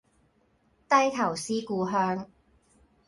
[0.89, 2.25] 低頭思故鄉